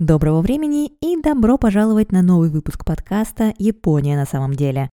[0.00, 4.88] Доброго времени и добро пожаловать на новый выпуск подкаста «Япония на самом деле».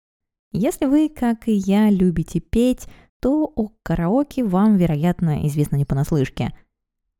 [0.53, 2.87] Если вы, как и я, любите петь,
[3.19, 6.57] то о караоке вам, вероятно, известно не понаслышке.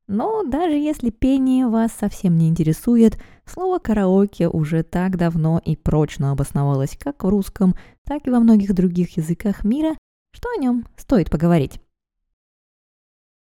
[0.08, 6.32] Но даже если пение вас совсем не интересует, слово «караоке» уже так давно и прочно
[6.32, 7.76] обосновалось как в русском,
[8.06, 9.98] так и во многих других языках мира,
[10.32, 11.82] что о нем стоит поговорить.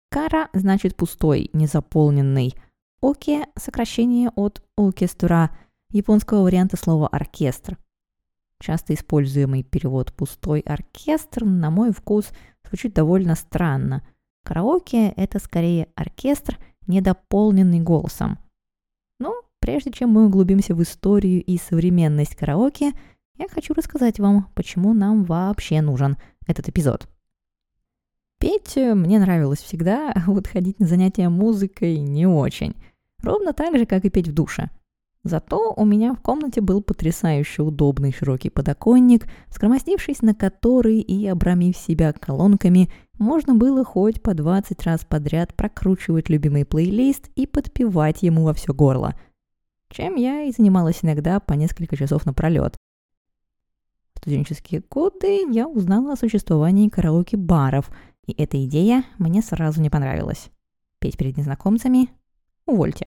[0.09, 2.55] Кара значит пустой, незаполненный–
[3.01, 5.51] Оке– сокращение от оркестра,
[5.91, 7.79] японского варианта слова «оркестр».
[8.59, 12.29] Часто используемый перевод «пустой оркестр», на мой вкус,
[12.69, 14.07] звучит довольно странно.
[14.45, 18.39] Караоке– это скорее оркестр, недополненный голосом.
[19.19, 22.93] Но прежде чем мы углубимся в историю и современность караоке,
[23.39, 27.09] я хочу рассказать вам, почему нам вообще нужен этот эпизод.
[28.39, 32.75] Петь мне нравилось всегда, а вот ходить на занятия музыкой не очень–
[33.23, 34.71] Ровно так же, как и петь в душе.
[35.23, 41.77] Зато у меня в комнате был потрясающе удобный широкий подоконник, скромостившись на который и обрамив
[41.77, 48.45] себя колонками, можно было хоть по 20 раз подряд прокручивать любимый плейлист и подпевать ему
[48.45, 49.15] во все горло.
[49.91, 52.79] Чем я и занималась иногда по несколько часов напролет.
[54.15, 57.91] В студенческие годы я узнала о существовании караоке-баров,
[58.27, 60.51] и эта идея мне сразу не понравилась.
[60.99, 62.09] Петь перед незнакомцами
[62.65, 63.07] увольте.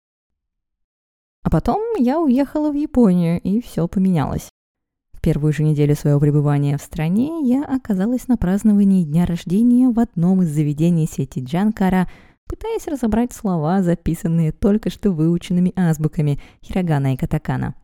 [1.44, 4.50] А потом я уехала в Японию, и все поменялось.
[5.14, 10.00] В первую же неделю своего пребывания в стране я оказалась на праздновании дня рождения в
[10.00, 12.10] одном из заведений сети Джанкара,
[12.48, 17.76] пытаясь разобрать слова, записанные только что выученными азбуками хирогана и катакана.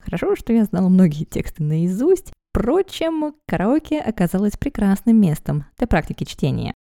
[0.00, 6.72] Хорошо, что я знала многие тексты наизусть, Впрочем, караоке оказалось прекрасным местом для практики чтения.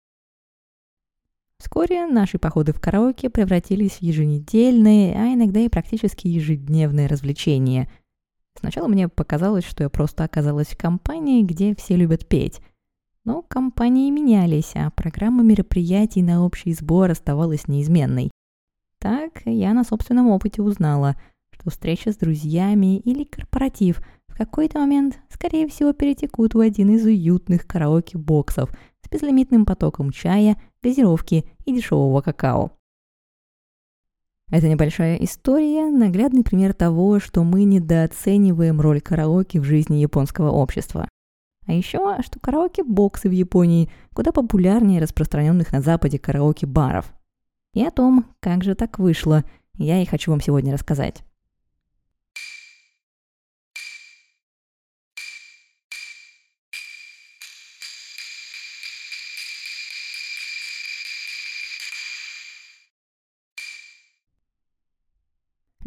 [1.63, 7.89] Вскоре наши походы в караоке превратились в еженедельные, а иногда и практически ежедневные развлечения.
[8.59, 12.59] Сначала мне показалось, что я просто оказалась в компании, где все любят петь.
[13.23, 18.29] Но компании менялись, а программа мероприятий на общий сбор оставалась неизменной.
[18.99, 21.15] Так я на собственном опыте узнала,
[21.51, 27.05] что встреча с друзьями или корпоратив в какой-то момент, скорее всего, перетекут в один из
[27.05, 28.69] уютных караоке-боксов–
[29.13, 32.71] безлимитным потоком чая, газировки и дешевого какао.
[34.51, 41.07] Эта небольшая история– наглядный пример того, что мы недооцениваем роль караоке в жизни японского общества.
[41.65, 47.13] А еще, что караоке-боксы в Японии куда популярнее распространенных на Западе караоке-баров.
[47.73, 49.43] И о том, как же так вышло,
[49.75, 51.23] я и хочу вам сегодня рассказать.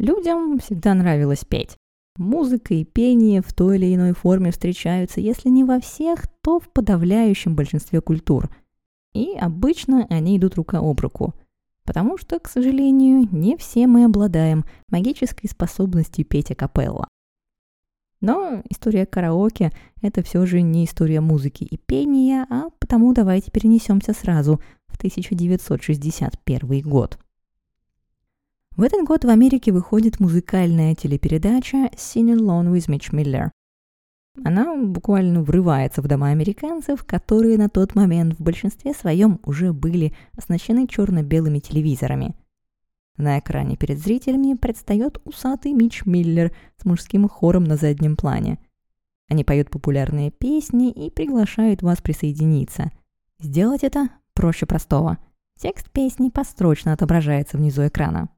[0.07, 1.75] Людям всегда нравилось петь.
[2.17, 6.69] Музыка и пение в той или иной форме встречаются, если не во всех, то в
[6.69, 8.49] подавляющем большинстве культур.
[9.13, 11.33] И обычно они идут рука об руку.
[11.83, 17.09] Потому что, к сожалению, не все мы обладаем магической способностью петь акапелла.
[18.21, 24.13] Но история караоке– это все же не история музыки и пения, а потому давайте перенесемся
[24.13, 27.19] сразу в 1961 год.
[28.77, 33.49] В этот год в Америке выходит музыкальная телепередача «Sing Along with Mitch Miller».
[34.45, 40.13] Она буквально врывается в дома американцев, которые на тот момент в большинстве своем уже были
[40.37, 42.35] оснащены черно-белыми телевизорами.
[43.17, 48.59] На экране перед зрителями предстает усатый Мич Миллер с мужским хором на заднем плане.
[49.27, 52.91] Они поют популярные песни и приглашают вас присоединиться.
[53.39, 55.17] Сделать это проще простого.
[55.59, 58.29] Текст песни построчно отображается внизу экрана.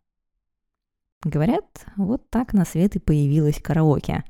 [1.24, 1.66] Говорят,
[1.98, 4.24] вот так на свет и появилась караоке.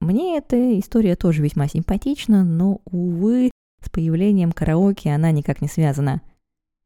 [0.00, 3.50] Мне эта история тоже весьма симпатична, но, увы,
[3.84, 6.22] с появлением караоке она никак не связана.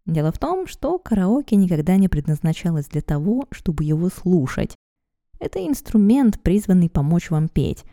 [0.07, 4.77] Дело в том, что караоке никогда не предназначалось для того, чтобы его слушать.
[5.39, 7.85] Это инструмент, призванный помочь вам петь.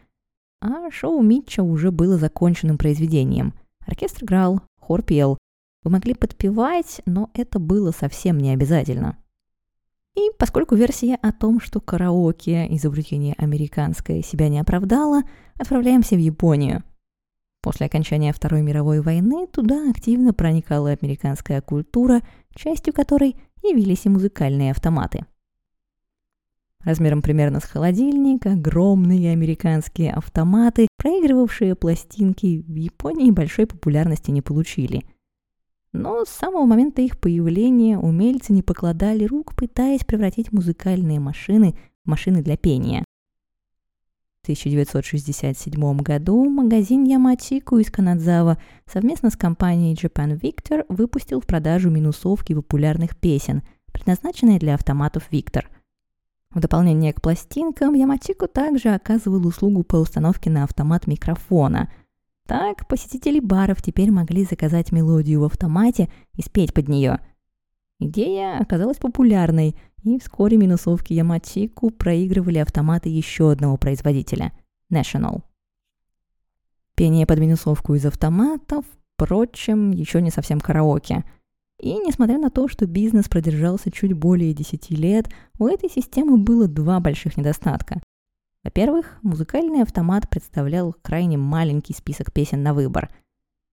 [0.62, 3.54] А шоу Митча уже было законченным произведением.
[3.86, 5.38] Оркестр играл, хор пел.
[5.83, 9.18] Вы могли подпевать, но это было совсем не обязательно.
[10.16, 15.24] И поскольку версия о том, что караоке, изобретение американское, себя не оправдала,
[15.58, 16.84] отправляемся в Японию.
[17.62, 22.22] После окончания Второй мировой войны туда активно проникала американская культура,
[22.56, 25.25] частью которой явились и музыкальные автоматы.
[26.84, 35.06] Размером примерно с холодильник, огромные американские автоматы, проигрывавшие пластинки, в Японии большой популярности не получили.
[35.94, 42.10] Но с самого момента их появления умельцы не покладали рук, пытаясь превратить музыкальные машины в
[42.10, 43.04] машины для пения.
[44.42, 48.58] В 1967 году магазин Яматику из Канадзава
[48.92, 53.62] совместно с компанией Japan Victor выпустил в продажу минусовки популярных песен,
[53.92, 55.66] предназначенные для автоматов Victor.
[56.50, 61.92] В дополнение к пластинкам Яматику также оказывал услугу по установке на автомат микрофона.
[62.51, 67.21] Так посетители баров теперь могли заказать мелодию в автомате и спеть под нее.
[67.98, 74.51] Идея оказалась популярной– и вскоре минусовки Яматику проигрывали автоматы еще одного производителя–
[74.92, 75.44] National.
[76.95, 78.83] Пение под минусовку из автоматов,
[79.13, 81.24] впрочем, еще не совсем караоке.
[81.80, 86.68] И несмотря на то, что бизнес продержался чуть более 10 лет, у этой системы было
[86.68, 88.01] два больших недостатка.
[88.63, 93.10] Во-первых, музыкальный автомат представлял крайне маленький список песен на выбор.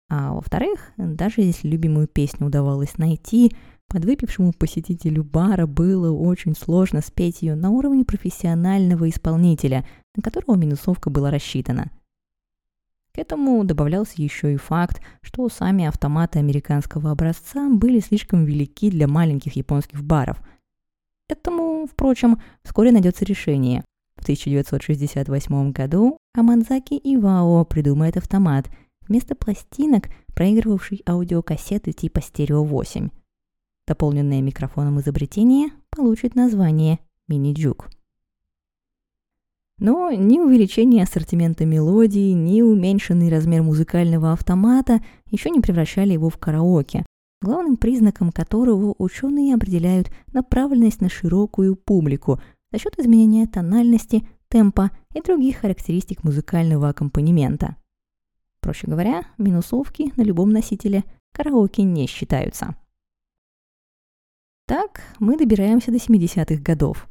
[0.09, 3.55] А во-вторых, даже если любимую песню удавалось найти–
[3.89, 11.09] Подвыпившему посетителю бара было очень сложно спеть ее на уровне профессионального исполнителя, на которого минусовка
[11.09, 11.89] была рассчитана.
[13.13, 19.07] К этому добавлялся еще и факт, что сами автоматы американского образца были слишком велики для
[19.07, 20.37] маленьких японских баров.
[21.29, 23.85] Этому, впрочем, вскоре найдется решение.
[24.17, 28.69] В 1968 году Аманзаки Ивао придумает автомат
[29.07, 33.09] вместо пластинок, проигрывавший аудиокассеты типа «Стерео 8».
[33.87, 37.89] Дополненное микрофоном изобретение получит название «Мини-джук».
[39.79, 46.37] Но ни увеличение ассортимента мелодий, ни уменьшенный размер музыкального автомата еще не превращали его в
[46.37, 47.05] караоке,
[47.41, 52.41] главным признаком которого ученые определяют направленность на широкую публику
[52.71, 57.75] за счет изменения тональности, темпа и других характеристик музыкального аккомпанемента.
[58.59, 62.75] Проще говоря, минусовки на любом носителе караоке не считаются.
[64.65, 67.07] Так мы добираемся до 70-х годов.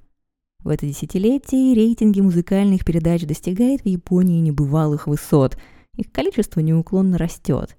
[0.58, 5.56] В это десятилетие рейтинги музыкальных передач достигают в Японии небывалых высот,
[5.94, 7.78] их количество неуклонно растет.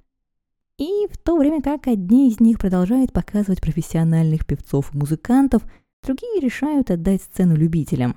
[0.77, 5.63] И в то время как одни из них продолжают показывать профессиональных певцов и музыкантов,
[6.07, 8.15] другие решают отдать сцену любителям.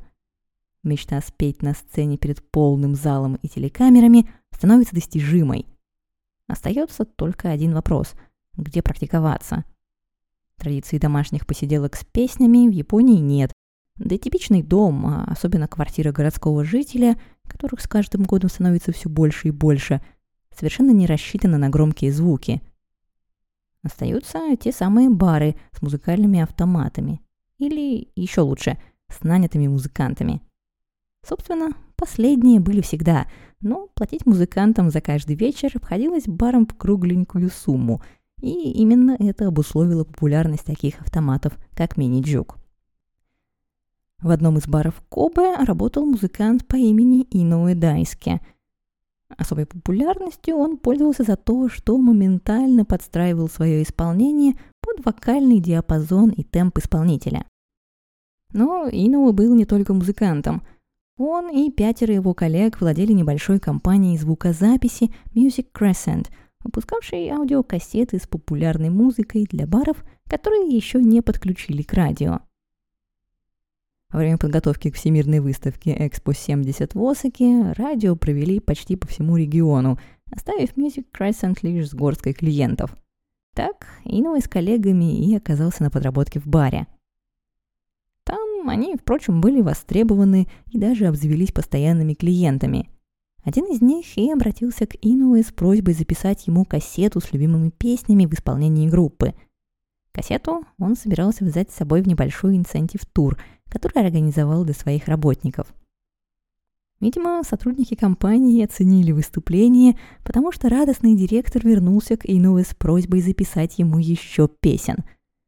[0.82, 5.66] Мечта спеть на сцене перед полным залом и телекамерами становится достижимой.
[6.46, 8.14] Остается только один вопрос–
[8.56, 9.64] где практиковаться–
[10.60, 13.50] Традиции домашних посиделок с песнями в Японии нет.
[13.96, 19.08] Да и типичный дом, а особенно квартира городского жителя, которых с каждым годом становится все
[19.08, 20.02] больше и больше,
[20.54, 22.60] совершенно не рассчитана на громкие звуки.
[23.82, 27.22] Остаются те самые бары с музыкальными автоматами.
[27.61, 28.77] Или, еще лучше,
[29.09, 30.43] с нанятыми музыкантами.
[31.25, 33.29] Собственно, последние были всегда,
[33.61, 38.03] но платить музыкантам за каждый вечер обходилось баром в кругленькую сумму–
[38.41, 42.59] и именно это обусловило популярность таких автоматов, как мини-джук.
[44.21, 48.41] В одном из баров Кобе работал музыкант по имени Иноуэ Дайске.
[49.37, 54.57] Особой популярностью он пользовался за то, что моментально подстраивал свое исполнение
[54.96, 57.46] под вокальный диапазон и темп исполнителя.
[58.52, 60.62] Но Иноуэ был не только музыкантом.
[61.16, 66.28] Он и пятеро его коллег владели небольшой компанией звукозаписи Music Crescent–
[66.62, 72.40] выпускавший аудиокассеты с популярной музыкой для баров, которые еще не подключили к радио.
[74.10, 79.37] Во время подготовки к всемирной выставке Экспо 70 в Осаке радио провели почти по всему
[79.37, 79.99] региону,
[80.30, 82.97] оставив Music Crescent лишь с горсткой клиентов.
[83.54, 86.87] Так Инова с коллегами и оказался на подработке в баре.
[88.25, 92.88] Там они, впрочем, были востребованы и даже обзавелись постоянными клиентами–
[93.42, 98.26] один из них и обратился к Инуэ с просьбой записать ему кассету с любимыми песнями
[98.26, 99.35] в исполнении группы.
[100.12, 103.38] Кассету он собирался взять с собой в небольшой инцентив-тур,
[103.69, 105.73] который организовал для своих работников.
[107.00, 113.78] Видимо, сотрудники компании оценили выступление, потому что радостный директор вернулся к Инуэ с просьбой записать
[113.78, 114.97] ему еще песен.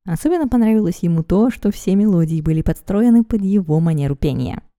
[0.05, 4.63] Особенно понравилось ему то, что все мелодии были подстроены под его манеру пения–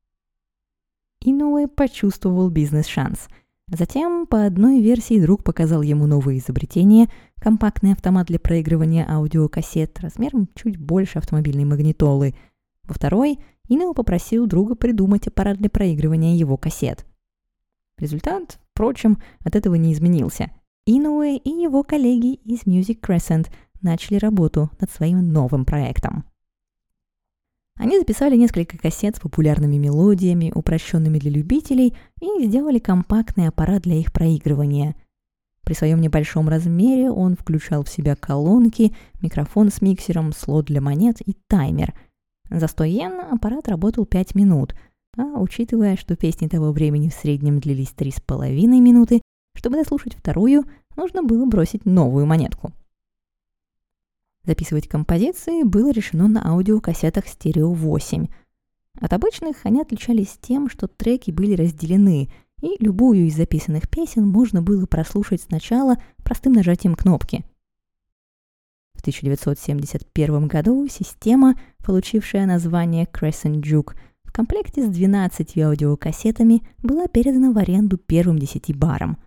[1.26, 3.28] Иноуэ почувствовал бизнес-шанс.
[3.72, 7.08] Затем, по одной версии, друг показал ему новое изобретение–
[7.42, 12.36] компактный автомат для проигрывания аудиокассет размером чуть больше автомобильной магнитолы.
[12.84, 13.40] Во второй
[13.70, 17.06] Иноуэ попросил друга придумать аппарат для проигрывания его кассет.
[17.98, 20.52] Результат, впрочем, от этого не изменился.
[20.86, 23.50] Иноуэ и его коллеги из Music Crescent
[23.82, 26.26] начали работу над своим новым проектом.
[27.76, 33.96] Они записали несколько кассет с популярными мелодиями, упрощенными для любителей, и сделали компактный аппарат для
[33.96, 34.96] их проигрывания.
[35.64, 41.22] При своем небольшом размере он включал в себя колонки, микрофон с миксером, слот для монет
[41.26, 41.94] и таймер.
[42.50, 44.76] За 100 йен аппарат работал 5 минут,
[45.18, 49.22] а учитывая, что песни того времени в среднем длились 3,5 минуты,
[49.56, 52.72] чтобы дослушать вторую, нужно было бросить новую монетку.
[54.46, 58.28] Записывать композиции было решено на аудиокассетах стерео 8.
[59.00, 62.30] От обычных они отличались тем, что треки были разделены–
[62.64, 67.44] и любую из записанных песен можно было прослушать сначала простым нажатием кнопки.
[69.04, 77.52] В 1971 году система, получившая название Crescent Juke, в комплекте с 12 аудиокассетами была передана
[77.52, 79.18] в аренду первым 10 барам.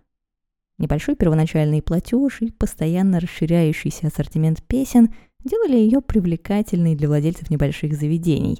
[0.79, 8.59] Небольшой первоначальный платеж и постоянно расширяющийся ассортимент песен делали ее привлекательной для владельцев небольших заведений.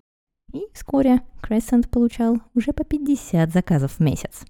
[0.54, 4.46] И вскоре Crescent получал уже по 50 заказов в месяц.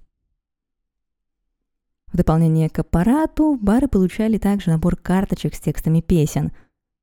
[2.12, 6.52] В дополнение к аппарату, бары получали также набор карточек с текстами песен.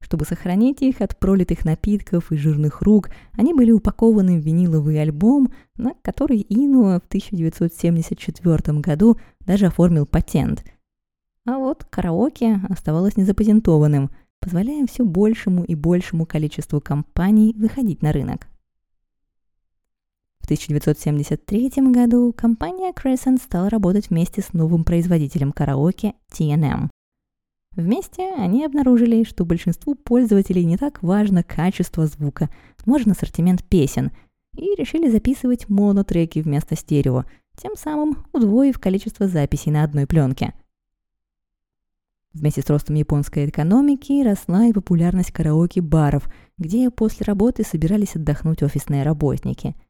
[0.01, 5.53] Чтобы сохранить их от пролитых напитков и жирных рук, они были упакованы в виниловый альбом,
[5.77, 10.65] на который Инуа в 1974 году даже оформил патент.
[11.47, 18.47] А вот караоке оставалось незапатентованным, позволяя все большему и большему количеству компаний выходить на рынок.
[20.45, 26.91] В 1973 году компания Crescent стала работать вместе с новым производителем караоке TNM.
[27.75, 32.51] Вместе они обнаружили, что большинству пользователей не так важно качество звука,
[32.85, 34.13] важен ассортимент песен,
[34.55, 37.25] и решили записывать монотреки вместо стерео,
[37.57, 40.53] тем самым удвоив количество записей на одной пленке.
[42.35, 49.05] Вместе с ростом японской экономики росла и популярность караоке-баров, где после работы собирались отдохнуть офисные
[49.05, 49.75] работники–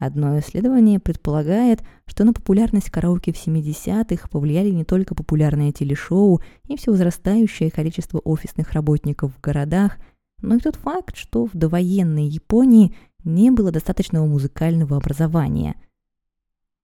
[0.00, 6.78] Одно исследование предполагает, что на популярность караоке в 70-х повлияли не только популярные телешоу и
[6.78, 9.98] все возрастающее количество офисных работников в городах,
[10.40, 15.76] но и тот факт, что в довоенной Японии не было достаточного музыкального образования.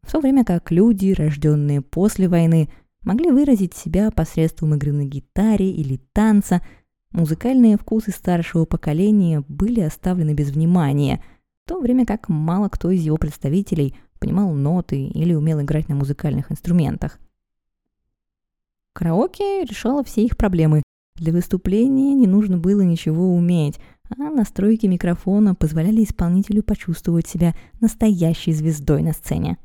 [0.03, 2.69] В то время как люди, рожденные после войны,
[3.03, 6.61] могли выразить себя посредством игры на гитаре или танца,
[7.13, 11.25] музыкальные вкусы старшего поколения были оставлены без внимания–
[11.67, 16.51] то время как мало кто из его представителей понимал ноты или умел играть на музыкальных
[16.51, 17.19] инструментах.
[18.95, 20.83] Караоке решало все их проблемы.
[21.17, 28.53] Для выступления не нужно было ничего уметь, а настройки микрофона позволяли исполнителю почувствовать себя настоящей
[28.53, 29.59] звездой на сцене.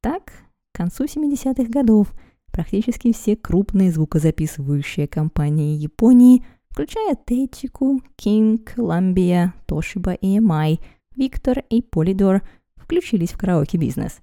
[0.00, 0.32] Так,
[0.72, 2.12] к концу 70-х годов
[2.52, 10.80] практически все крупные звукозаписывающие компании Японии, включая Тейчику, King, Columbia, Toshiba и EMI–
[11.16, 12.42] Виктор и Полидор
[12.76, 14.20] включились в караоке-бизнес.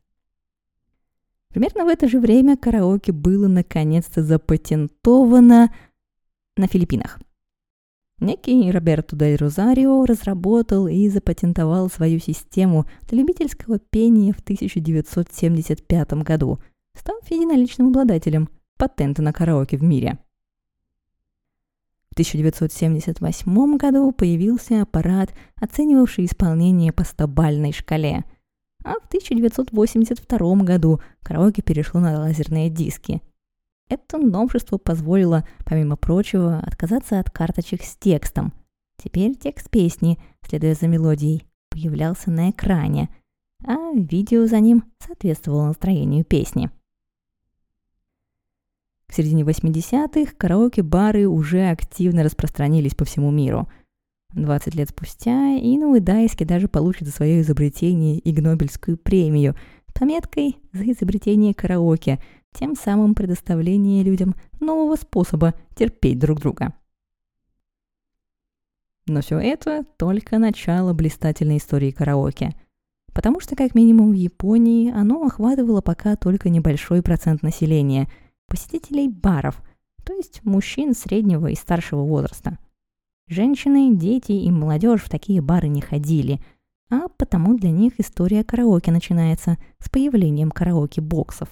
[1.50, 5.74] Примерно в это же время караоке было наконец-то запатентовано
[6.56, 7.20] на Филиппинах.
[8.20, 16.60] Некий Роберто Дель Розарио разработал и запатентовал свою систему для любительского пения в 1975 году,
[16.96, 20.20] став единоличным обладателем патента на караоке в мире–
[22.14, 28.24] в 1978 году появился аппарат, оценивавший исполнение по стабальной шкале.
[28.84, 33.24] А в 1982 году караоке перешло на лазерные диски.
[33.90, 38.54] Это новшество позволило, помимо прочего, отказаться от карточек с текстом.
[39.04, 43.10] Теперь текст песни, следуя за мелодией, появлялся на экране,
[43.66, 46.70] а видео за ним соответствовало настроению песни.
[49.08, 53.68] В середине 80-х караоке-бары уже активно распространились по всему миру.
[54.34, 59.56] 20 лет спустя Ину Дайски даже получит за свое изобретение Игнобельскую премию
[59.94, 62.20] пометкой «За изобретение караоке»,
[62.52, 66.74] тем самым предоставление людям нового способа терпеть друг друга.
[69.06, 72.56] Но все это только начало блистательной истории караоке.
[73.14, 78.08] Потому что, как минимум в Японии, оно охватывало пока только небольшой процент населения–
[78.54, 79.64] посетителей баров,
[80.04, 82.60] то есть мужчин среднего и старшего возраста.
[83.28, 86.40] Женщины, дети и молодежь в такие бары не ходили,
[86.92, 91.50] а потому для них история караоке начинается с появлением караоке-боксов.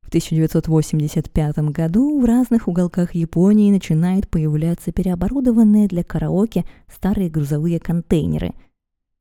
[0.00, 8.54] В 1985 году в разных уголках Японии начинают появляться переоборудованные для караоке старые грузовые контейнеры.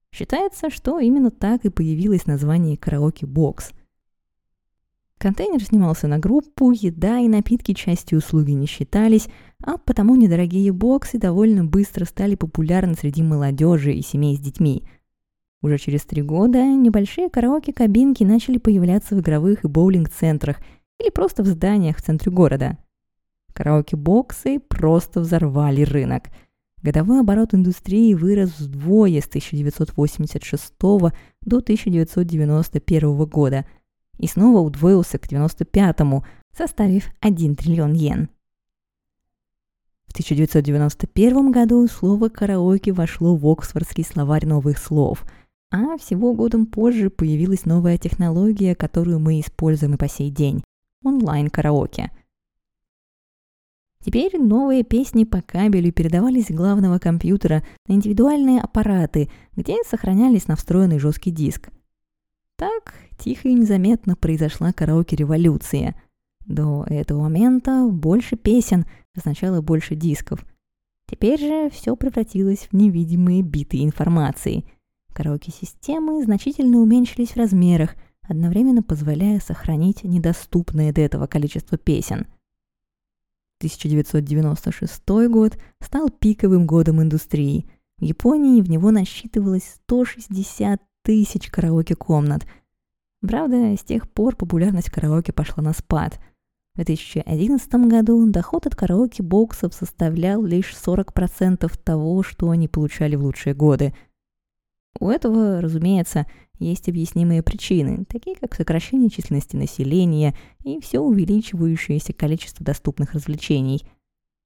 [0.09, 3.71] Считается, что именно так и появилось название караоке-бокс–
[5.21, 9.27] Контейнер снимался на группу, еда и напитки частью услуги не считались,
[9.63, 14.83] а потому недорогие боксы довольно быстро стали популярны среди молодежи и семей с детьми.
[15.61, 20.57] Уже через три года небольшие караоке-кабинки начали появляться в игровых и боулинг-центрах
[20.99, 22.79] или просто в зданиях в центре города.
[23.53, 26.29] Караоке-боксы просто взорвали рынок.
[26.81, 31.11] Годовой оборот индустрии вырос вдвое с 1986 до
[31.57, 33.67] 1991 года
[34.21, 36.23] и снова удвоился к 1995,
[36.55, 38.29] составив 1 триллион йен.
[40.05, 45.25] В 1991 году слово «караоке» вошло в Оксфордский словарь новых слов,
[45.71, 50.63] а всего годом позже появилась новая технология, которую мы используем и по сей день–
[51.03, 52.11] онлайн-караоке.
[54.03, 60.55] Теперь новые песни по кабелю передавались с главного компьютера на индивидуальные аппараты, где сохранялись на
[60.55, 61.69] встроенный жесткий диск.
[62.61, 65.95] Так, тихо и незаметно произошла караоке-революция–
[66.45, 70.45] до этого момента больше песен означало больше дисков.
[71.09, 74.65] Теперь же все превратилось в невидимые биты информации.
[75.13, 82.27] Караоке-системы значительно уменьшились в размерах, одновременно позволяя сохранить недоступное до этого количество песен.
[83.59, 87.65] 1996 год стал пиковым годом индустрии.
[87.97, 92.45] В Японии в него насчитывалось 160 тысяч караоке-комнат.
[93.21, 96.19] Правда, с тех пор популярность караоке пошла на спад–
[96.73, 103.53] в 2011 году доход от караоке-боксов составлял лишь 40% того, что они получали в лучшие
[103.53, 103.93] годы.
[104.97, 106.25] У этого, разумеется,
[106.59, 113.85] есть объяснимые причины, такие как сокращение численности населения и все увеличивающееся количество доступных развлечений.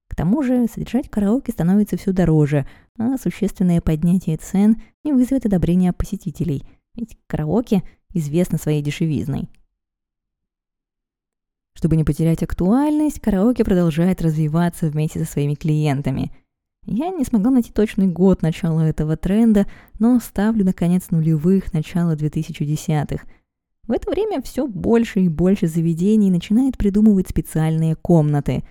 [0.08, 2.66] К тому же содержать караоке становится все дороже,
[2.98, 7.82] а существенное поднятие цен не вызовет одобрения посетителей, ведь караоке
[8.14, 9.48] известно своей дешевизной.
[11.74, 16.32] Чтобы не потерять актуальность, караоке продолжает развиваться вместе со своими клиентами.
[16.86, 19.66] Я не смогла найти точный год начала этого тренда,
[19.98, 23.26] но ставлю на конец нулевых, начало 2010-х.
[23.86, 28.64] В это время все больше и больше заведений начинает придумывать специальные комнаты.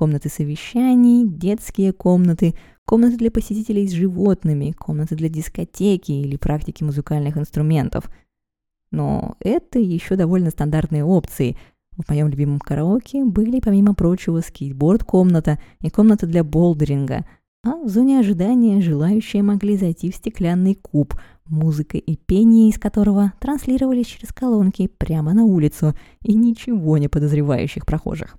[0.00, 2.54] Комнаты совещаний, детские комнаты,
[2.86, 8.10] комнаты для посетителей с животными, комнаты для дискотеки или практики музыкальных инструментов.
[8.90, 11.54] Но это еще довольно стандартные опции–
[11.98, 17.26] в моем любимом караоке были, помимо прочего, скейтборд-комната и комната для болдеринга,
[17.62, 21.12] а в зоне ожидания желающие могли зайти в стеклянный куб,
[21.44, 27.84] музыка и пение из которого транслировались через колонки прямо на улицу и ничего не подозревающих
[27.84, 28.38] прохожих.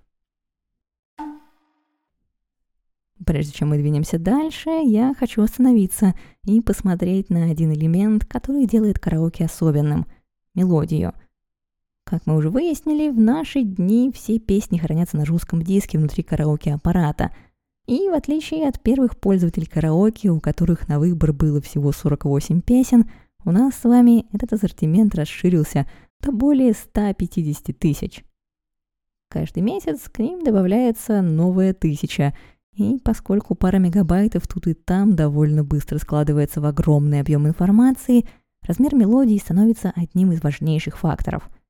[3.25, 8.99] Прежде чем мы двинемся дальше, я хочу остановиться и посмотреть на один элемент, который делает
[8.99, 10.05] караоке особенным–
[10.55, 11.13] мелодию–
[12.11, 17.33] как мы уже выяснили, в наши дни все песни хранятся на жестком диске внутри караоке-аппарата.
[17.87, 23.09] И в отличие от первых пользователей караоке, у которых на выбор было всего 48 песен,
[23.45, 28.25] у нас с вами этот ассортимент расширился до более 150 тысяч.
[29.29, 32.35] Каждый месяц к ним добавляется новая тысяча,
[32.73, 38.25] и поскольку пара мегабайтов тут и там довольно быстро складывается в огромный объем информации,
[38.63, 41.49] размер мелодии становится одним из важнейших факторов–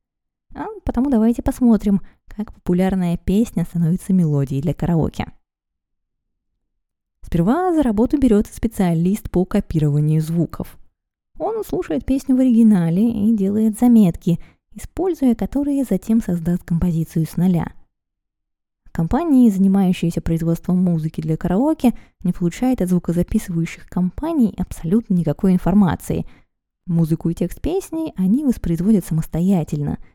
[0.53, 5.25] а потому давайте посмотрим, как популярная песня становится мелодией для караоке.
[7.25, 10.77] Сперва за работу берется специалист по копированию звуков.
[11.39, 14.39] Он слушает песню в оригинале и делает заметки,
[14.73, 17.71] используя которые затем создаст композицию с нуля.
[18.91, 26.25] Компании, занимающиеся производством музыки для караоке, не получают от звукозаписывающих компаний абсолютно никакой информации.
[26.85, 29.97] Музыку и текст песни они воспроизводят самостоятельно–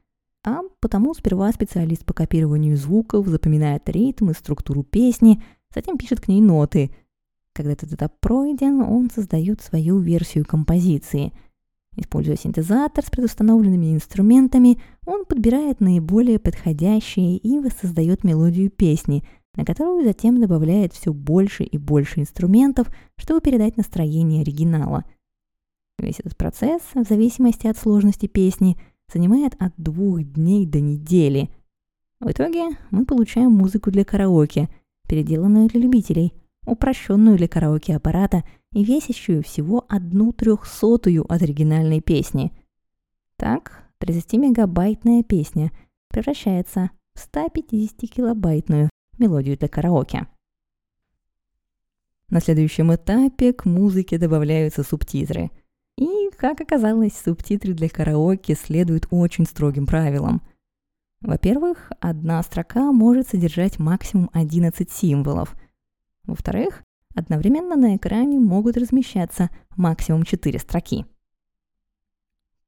[0.47, 5.43] а потому сперва специалист по копированию звуков запоминает ритм и структуру песни,
[5.75, 6.93] затем пишет к ней ноты.
[7.53, 11.33] Когда этот этап пройден, он создает свою версию композиции.
[11.97, 20.05] Используя синтезатор с предустановленными инструментами, он подбирает наиболее подходящие и воссоздает мелодию песни, на которую
[20.05, 25.05] затем добавляет все больше и больше инструментов, чтобы передать настроение оригинала.
[25.99, 28.77] Весь этот процесс, в зависимости от сложности песни–
[29.13, 31.51] занимает от двух дней до недели.
[32.21, 34.69] В итоге мы получаем музыку для караоке,
[35.09, 36.33] переделанную для любителей,
[36.65, 42.53] упрощенную для караоке-аппарата и весящую всего одну трехсотую от оригинальной песни.
[43.37, 45.73] Так, 30-мегабайтная песня
[46.09, 50.27] превращается в 150-килобайтную мелодию для караоке.
[52.29, 55.51] На следующем этапе к музыке добавляются субтитры–
[55.97, 60.43] и, как оказалось, субтитры для караоке следуют очень строгим правилам.
[61.23, 65.57] Во-первых, одна строка может содержать максимум 11 символов.
[66.25, 66.83] Во-вторых,
[67.17, 71.07] одновременно на экране могут размещаться максимум 4 строки.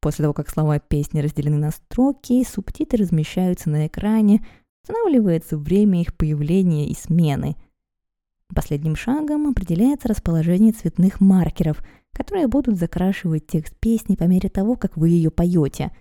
[0.01, 4.45] После того, как слова песни разделены на строки, субтитры размещаются на экране,
[4.83, 7.57] устанавливается время их появления и смены.
[8.55, 14.97] Последним шагом определяется расположение цветных маркеров, которые будут закрашивать текст песни по мере того, как
[14.97, 15.93] вы ее поете.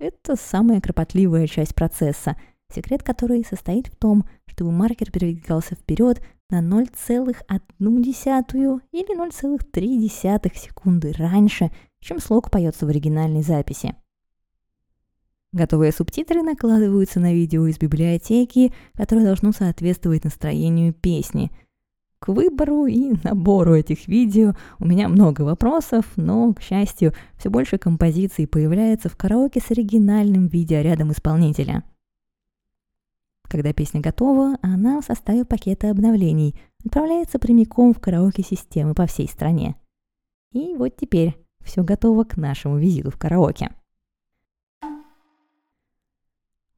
[0.00, 2.36] Это самая кропотливая часть процесса,
[2.74, 11.70] секрет которой состоит в том, чтобы маркер передвигался вперед на 0,1 или 0,3 секунды раньше,
[12.00, 13.94] чем слог поется в оригинальной записи.
[15.54, 21.52] Готовые субтитры накладываются на видео из библиотеки, которое должно соответствовать настроению песни.
[22.18, 27.78] К выбору и набору этих видео у меня много вопросов, но, к счастью, все больше
[27.78, 31.84] композиций появляется в караоке с оригинальным видеорядом исполнителя.
[33.48, 36.54] Когда песня готова, она в составе пакета обновлений
[36.84, 39.76] отправляется прямиком в караоке-системы по всей стране.
[40.52, 43.70] И вот теперь все готово к нашему визиту в караоке.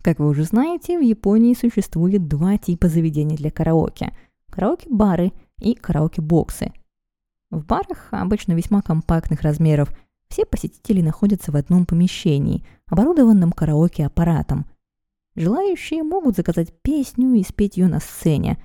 [0.03, 4.17] Как вы уже знаете, в Японии существует два типа заведений для караоке.
[4.51, 6.73] Караоке-бары и караоке-боксы.
[7.51, 9.93] В барах, обычно весьма компактных размеров,
[10.29, 14.67] все посетители находятся в одном помещении, оборудованном караоке-аппаратом.
[15.37, 18.59] Желающие могут заказать песню и спеть ее на сцене.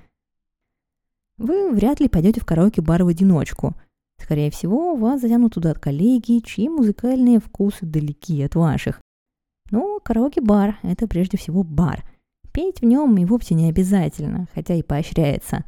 [1.38, 3.74] Вы вряд ли пойдете в караоке-бар в одиночку–
[4.22, 9.00] Скорее всего, вас затянут туда коллеги, чьи музыкальные вкусы далеки от ваших.
[9.70, 12.04] Но караоке-бар– это прежде всего бар.
[12.52, 15.64] Петь в нем и вовсе не обязательно, хотя и поощряется.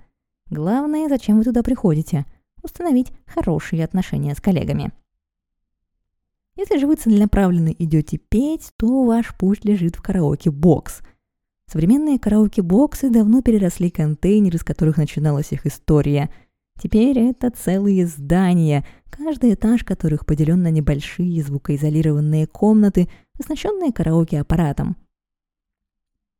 [0.50, 2.26] Главное, зачем вы туда приходите–
[2.62, 4.92] установить хорошие отношения с коллегами.
[6.56, 11.00] Если же вы целенаправленно идете петь, то ваш путь лежит в караоке-бокс.
[11.66, 16.30] Современные караоке-боксы давно переросли контейнер, из которых начиналась их история–
[16.80, 24.96] Теперь это целые здания, каждый этаж которых поделен на небольшие звукоизолированные комнаты, оснащенные караоке-аппаратом.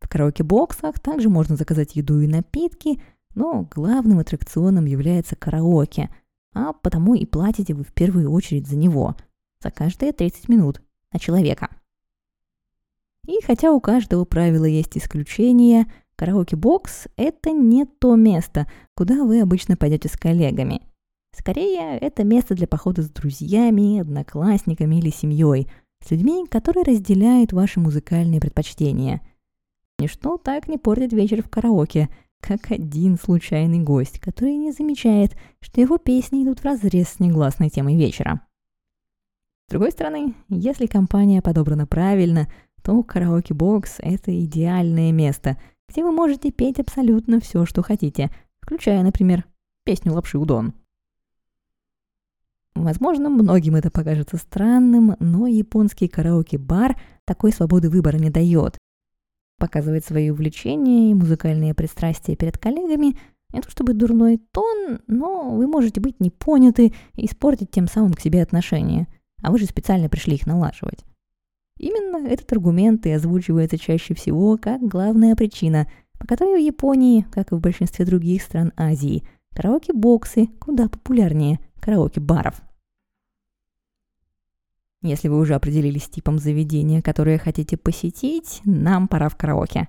[0.01, 3.01] В караоке-боксах также можно заказать еду и напитки,
[3.35, 6.11] но главным аттракционом является караоке,
[6.53, 9.17] а потому и платите вы в первую очередь за него,
[9.65, 10.81] за каждые 30 минут
[11.13, 11.69] на человека.
[13.27, 19.77] И хотя у каждого правила есть исключения– Караоке-бокс– это не то место, куда вы обычно
[19.77, 20.83] пойдете с коллегами.
[21.37, 25.69] Скорее, это место для похода с друзьями, одноклассниками или семьей,
[26.05, 29.23] с людьми, которые разделяют ваши музыкальные предпочтения.
[29.99, 32.09] Ничто так не портит вечер в караоке,
[32.41, 37.97] как один случайный гость, который не замечает, что его песни идут вразрез с негласной темой
[37.97, 38.47] вечера.
[39.67, 42.49] С другой стороны, если компания подобрана правильно,
[42.83, 49.45] то караоке-бокс– это идеальное место– где вы можете петь абсолютно все, что хотите, включая, например,
[49.85, 50.75] песню «Лапши удон».
[52.75, 58.77] Возможно, многим это покажется странным, но японский караоке-бар такой свободы выбора не дает.
[59.59, 63.17] Показывать свои увлечения и музыкальные пристрастия перед коллегами–
[63.53, 68.13] не то чтобы дурной тон, но вы можете быть не поняты и испортить тем самым
[68.13, 69.07] к себе отношения,
[69.45, 71.05] а вы же специально пришли их налаживать.
[71.79, 75.87] Именно этот аргумент и озвучивается чаще всего как главная причина,
[76.19, 79.23] по которой в Японии, как и в большинстве других стран Азии,
[79.55, 82.63] караоке-боксы куда популярнее караоке-баров.
[85.03, 89.89] Если вы уже определились с типом заведения, которое хотите посетить, нам пора в караоке.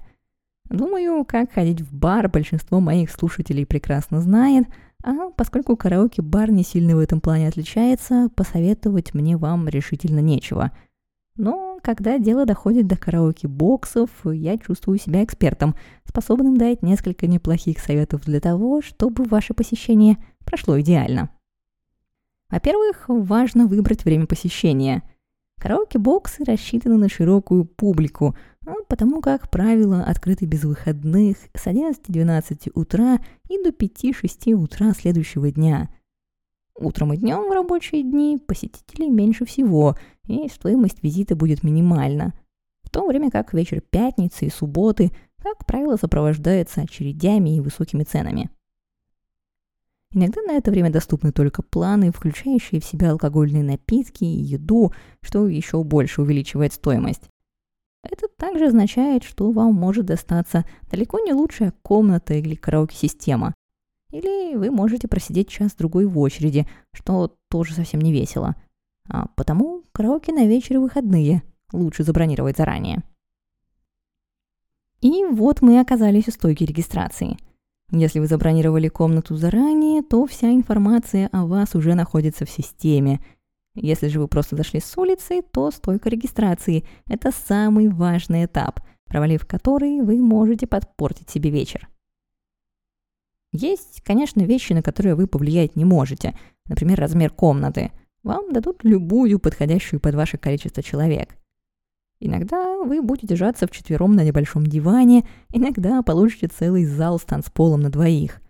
[0.65, 4.67] Думаю, как ходить в бар большинство моих слушателей прекрасно знает,
[5.05, 10.71] а поскольку караоке-бар не сильно в этом плане отличается, посоветовать мне вам решительно нечего.
[11.37, 18.25] Но когда дело доходит до караоке-боксов, я чувствую себя экспертом, способным дать несколько неплохих советов
[18.25, 21.29] для того, чтобы ваше посещение прошло идеально.
[22.49, 25.03] Во-первых, важно выбрать время посещения.
[25.59, 28.35] Караоке-боксы рассчитаны на широкую публику,
[28.87, 35.89] потому, как правило, открыты без выходных с 11-12 утра и до 5-6 утра следующего дня–
[36.77, 39.95] Утром и днем в рабочие дни посетителей меньше всего,
[40.27, 42.33] и стоимость визита будет минимальна.
[42.83, 48.49] В то время как вечер пятницы и субботы, как правило, сопровождается очередями и высокими ценами.
[50.11, 55.47] Иногда на это время доступны только планы, включающие в себя алкогольные напитки и еду, что
[55.47, 57.29] еще больше увеличивает стоимость.
[58.09, 63.53] Это также означает, что вам может достаться далеко не лучшая комната или караоке-система,
[64.11, 68.55] или вы можете просидеть час-другой в очереди, что тоже совсем не весело.
[69.09, 73.03] А потому караоке на вечер и выходные лучше забронировать заранее.
[75.01, 77.37] И вот мы оказались у стойки регистрации.
[77.91, 83.19] Если вы забронировали комнату заранее, то вся информация о вас уже находится в системе.
[83.75, 89.45] Если же вы просто зашли с улицы, то стойка регистрации– это самый важный этап, провалив
[89.45, 91.89] который вы можете подпортить себе вечер.
[93.51, 96.37] Есть, конечно, вещи, на которые вы повлиять не можете.
[96.67, 97.91] Например, размер комнаты.
[98.23, 101.37] Вам дадут любую подходящую под ваше количество человек.
[102.19, 107.89] Иногда вы будете держаться вчетвером на небольшом диване, иногда получите целый зал с танцполом на
[107.89, 108.41] двоих.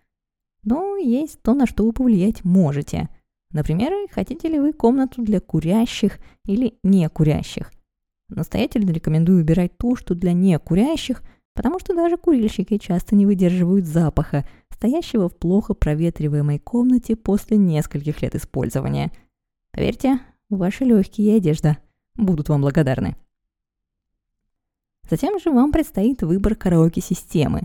[0.63, 3.09] Но есть то, на что вы повлиять можете.
[3.51, 7.71] Например, хотите ли вы комнату для курящих или некурящих.
[8.29, 14.47] Настоятельно рекомендую убирать ту, что для некурящих, потому что даже курильщики часто не выдерживают запаха,
[14.71, 19.11] стоящего в плохо проветриваемой комнате после нескольких лет использования.
[19.71, 21.77] Поверьте, ваши легкие и одежда
[22.15, 23.15] будут вам благодарны.
[25.09, 27.61] Затем же вам предстоит выбор караоке-системы.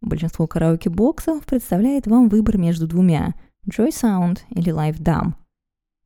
[0.00, 3.34] Большинство караоке-боксов представляет вам выбор между двумя–
[3.68, 5.34] Joy Sound или Live Dam.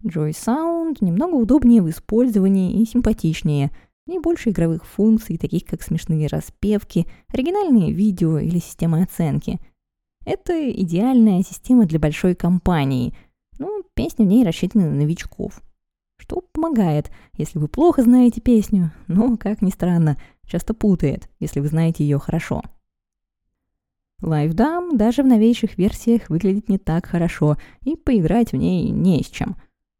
[0.05, 3.71] Joy Sound немного удобнее в использовании и симпатичнее,
[4.07, 9.59] не больше игровых функций, таких как смешные распевки, оригинальные видео или система оценки–
[10.27, 13.15] это идеальная система для большой компании,
[13.61, 15.63] но ну, песни в ней рассчитаны на новичков.
[16.19, 21.69] Что помогает, если вы плохо знаете песню, но, как ни странно, часто путает, если вы
[21.69, 22.65] знаете ее хорошо.
[24.23, 29.23] Live Dam даже в новейших версиях выглядит не так хорошо, и поиграть в ней не
[29.23, 29.57] с чем.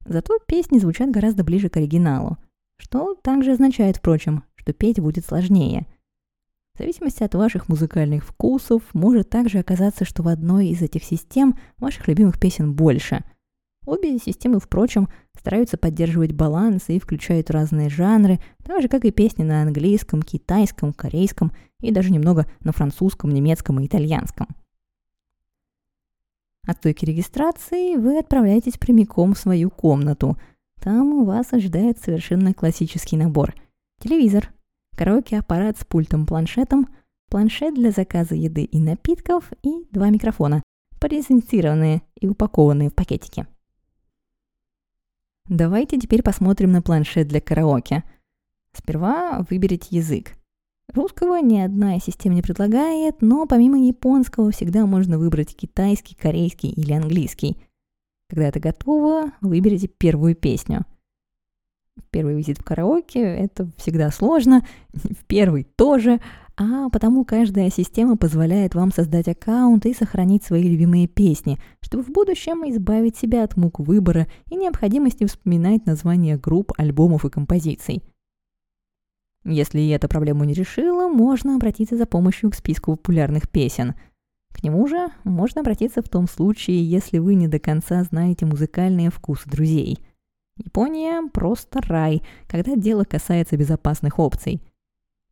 [0.07, 2.39] Зато песни звучат гораздо ближе к оригиналу,
[2.79, 5.87] что также означает, впрочем, что петь будет сложнее–
[6.77, 11.59] в зависимости от ваших музыкальных вкусов, может также оказаться, что в одной из этих систем
[11.79, 13.25] ваших любимых песен больше.
[13.87, 19.45] Обе системы, впрочем, стараются поддерживать баланс и включают разные жанры, так же, как и песни
[19.45, 24.49] на английском, китайском, корейском и даже немного на французском, немецком и итальянском.
[26.67, 30.37] От стойки регистрации вы отправляетесь прямиком в свою комнату.
[30.81, 33.55] Там вас ожидает совершенно классический набор.
[34.01, 34.53] Телевизор,
[34.97, 36.89] караоке-аппарат с пультом-планшетом,
[37.31, 40.61] планшет для заказа еды и напитков и два микрофона,
[40.99, 43.47] презентированные и упакованные в пакетики.
[45.49, 48.05] Давайте теперь посмотрим на планшет для караоке.
[48.73, 50.33] Сперва выберите язык.
[50.95, 56.93] Русского ни одна система не предлагает, но помимо японского всегда можно выбрать китайский, корейский или
[56.93, 57.57] английский.
[58.29, 60.85] Когда это готово, выберите первую песню–
[62.11, 66.21] Первый визит в караоке– это всегда сложно, в первый тоже,
[66.57, 72.11] а потому каждая система позволяет вам создать аккаунт и сохранить свои любимые песни, чтобы в
[72.11, 78.03] будущем избавить себя от мук выбора и необходимости вспоминать названия групп, альбомов и композиций.
[79.45, 83.95] Если и эта проблему не решила, можно обратиться за помощью к списку популярных песен.
[84.53, 89.11] К нему же можно обратиться в том случае, если вы не до конца знаете музыкальные
[89.11, 89.99] вкусы друзей–
[90.57, 94.63] Япония– просто рай, когда дело касается безопасных опций.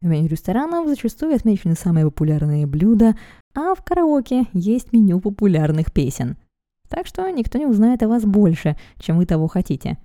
[0.05, 3.17] В меню ресторанов зачастую отмечены самые популярные блюда,
[3.55, 6.37] а в караоке есть меню популярных песен.
[6.90, 9.97] Так что никто не узнает о вас больше, чем вы того хотите.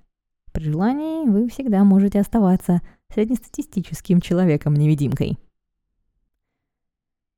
[0.52, 2.80] При желании вы всегда можете оставаться
[3.12, 5.36] среднестатистическим человеком-невидимкой.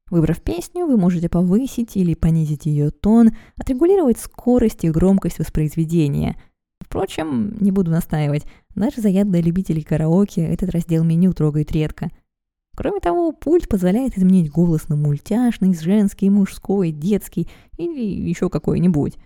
[0.08, 6.36] Выбрав песню, вы можете повысить или понизить ее тон, отрегулировать скорость и громкость воспроизведения–
[6.92, 8.44] Впрочем, не буду настаивать,
[8.74, 12.10] даже заядлые любители караоке этот раздел меню трогает редко.
[12.74, 19.18] Кроме того, пульт позволяет изменить голос на мультяшный, женский, мужской, детский или еще какой-нибудь.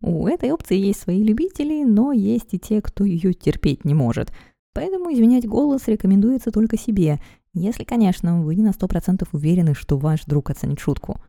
[0.00, 4.32] У этой опции есть свои любители, но есть и те, кто ее терпеть не может.
[4.72, 7.20] Поэтому изменять голос рекомендуется только себе,
[7.52, 11.20] если, конечно, вы не на 100% уверены, что ваш друг оценит шутку.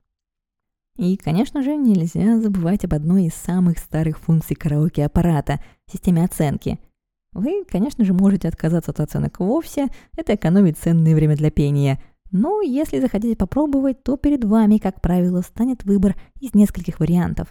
[0.95, 5.59] И, конечно же, нельзя забывать об одной из самых старых функций караоке-аппарата–
[5.91, 6.79] системе оценки.
[7.33, 12.01] Вы, конечно же, можете отказаться от оценок вовсе, это экономит ценное время для пения.
[12.31, 17.47] Но если захотите попробовать, то перед вами, как правило, станет выбор из нескольких вариантов.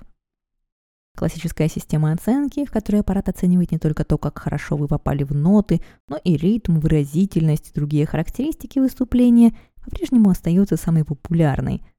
[1.16, 5.34] Классическая система оценки, в которой аппарат оценивает не только то, как хорошо вы попали в
[5.34, 9.52] ноты, но и ритм, выразительность и другие характеристики выступления,
[9.84, 11.82] по-прежнему остается самой популярной–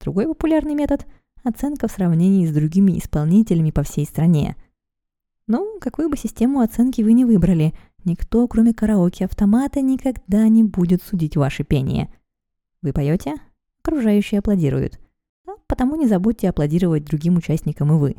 [0.00, 1.06] Другой популярный метод–
[1.44, 4.56] оценка в сравнении с другими исполнителями по всей стране.
[5.52, 11.36] Ну, какую бы систему оценки вы не выбрали, никто, кроме караоке-автомата, никогда не будет судить
[11.36, 12.08] ваше пение.
[12.82, 13.34] Вы поете,
[13.82, 15.00] окружающие аплодируют.
[15.48, 18.16] А потому не забудьте аплодировать другим участникам и вы.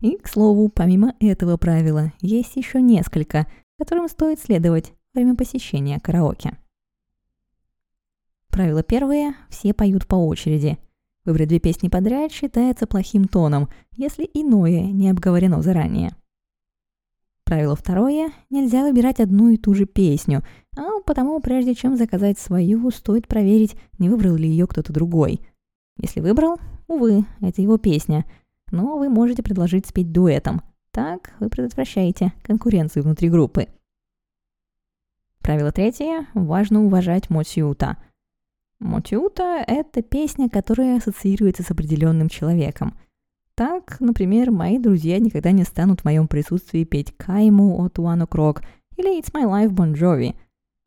[0.00, 5.98] И, к слову, помимо этого правила, есть еще несколько, которым стоит следовать во время посещения
[5.98, 6.56] караоке.
[8.50, 10.78] Правило первое– все поют по очереди.
[11.24, 16.12] Выбрать две песни подряд считается плохим тоном, если иное не обговорено заранее.
[17.46, 20.42] Правило второе– нельзя выбирать одну и ту же песню,
[20.76, 25.40] а потому прежде чем заказать свою, стоит проверить, не выбрал ли ее кто-то другой.
[25.96, 28.24] Если выбрал, увы, это его песня,
[28.72, 30.60] но вы можете предложить спеть дуэтом.
[30.90, 33.68] Так вы предотвращаете конкуренцию внутри группы.
[35.38, 37.96] Правило третье– важно уважать Мотиута.
[38.80, 42.98] Мотиута– это песня, которая ассоциируется с определенным человеком–
[43.56, 48.62] так, например, мои друзья никогда не станут в моем присутствии петь Кайму от One Ok
[48.96, 50.36] или It's My Life Bon Jovi.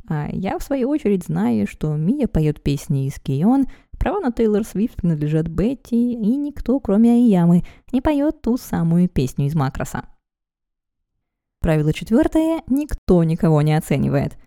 [0.07, 3.65] А я, в свою очередь, знаю, что Мия поет песни из Кион,
[3.97, 9.47] права на Тейлор Свифт принадлежат Бетти, и никто, кроме Айямы, не поет ту самую песню
[9.47, 10.05] из Макроса.
[11.61, 14.37] Правило четвертое– никто никого не оценивает.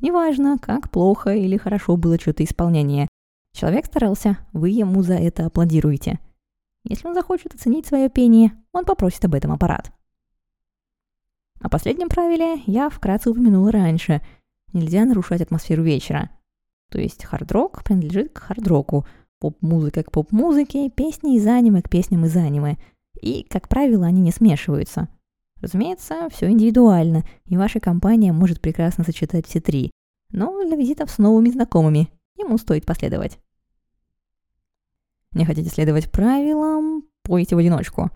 [0.00, 3.08] Неважно, как плохо или хорошо было что-то исполнение.
[3.52, 6.20] Человек старался, вы ему за это аплодируете–
[6.84, 9.92] если он захочет оценить свое пение, он попросит об этом аппарат.
[11.60, 14.20] О последнем правиле я вкратце упомянула раньше.
[14.72, 16.30] Нельзя нарушать атмосферу вечера.
[16.90, 19.06] То есть хард-рок принадлежит к хард-року,
[19.38, 22.78] поп-музыка к поп-музыке, песни из аниме к песням из аниме.
[23.20, 25.08] И, как правило, они не смешиваются.
[25.60, 29.92] Разумеется, все индивидуально, и ваша компания может прекрасно сочетать все три.
[30.30, 33.38] Но для визитов с новыми знакомыми ему стоит последовать.
[35.34, 37.04] Не хотите следовать правилам?
[37.22, 38.10] Пойте в одиночку.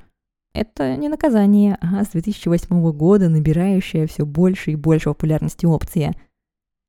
[0.52, 6.14] Это не наказание, а с 2008 года набирающая все больше и больше популярности опция.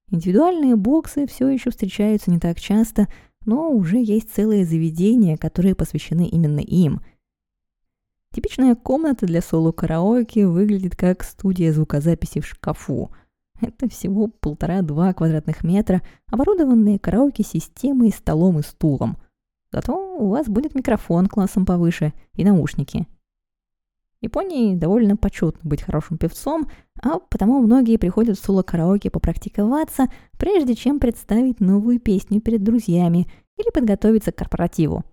[0.10, 3.08] Индивидуальные боксы все еще встречаются не так часто,
[3.46, 7.02] но уже есть целые заведения, которые посвящены именно им.
[8.34, 13.12] Типичная комната для соло-караоке выглядит как студия звукозаписи в шкафу.
[13.60, 19.18] Это всего полтора-два квадратных метра, оборудованные караоке-системой, столом и стулом–
[19.72, 23.08] Зато у вас будет микрофон классом повыше и наушники.
[24.20, 26.68] В Японии довольно почетно быть хорошим певцом,
[27.04, 30.08] а потому многие приходят в соло-караоке попрактиковаться,
[30.40, 33.28] прежде чем представить новую песню перед друзьями
[33.58, 35.04] или подготовиться к корпоративу.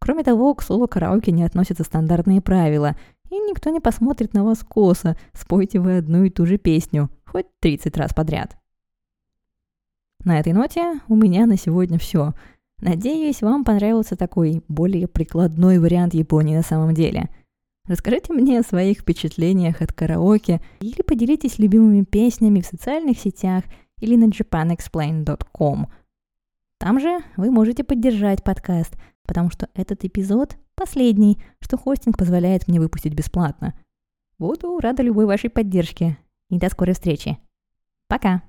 [0.00, 2.96] Кроме того, к соло-караоке не относятся стандартные правила,
[3.30, 7.46] и никто не посмотрит на вас косо, спойте вы одну и ту же песню, хоть
[7.60, 8.56] 30 раз подряд.
[10.24, 12.32] На этой ноте у меня на сегодня все–
[12.84, 17.30] Надеюсь, вам понравился такой более прикладной вариант Японии на самом деле.
[17.86, 23.64] Расскажите мне о своих впечатлениях от караоке или поделитесь любимыми песнями в социальных сетях
[24.02, 25.86] или на japanexplain.com.
[26.76, 28.94] Там же вы можете поддержать подкаст,
[29.26, 33.72] потому что этот эпизод последний, что хостинг позволяет мне выпустить бесплатно.
[34.38, 36.18] Буду рада любой вашей поддержке.
[36.50, 37.38] И до скорой встречи.
[38.08, 38.42] Пока!